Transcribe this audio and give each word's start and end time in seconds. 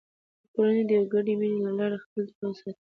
کورنۍ 0.53 0.81
د 0.87 0.91
یوې 0.97 1.07
ګډې 1.13 1.33
مینې 1.39 1.59
له 1.65 1.71
لارې 1.79 1.97
خپل 2.03 2.23
تړاو 2.35 2.59
ساتي 2.59 2.79